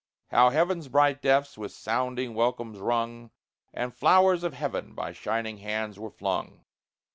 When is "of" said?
4.43-4.55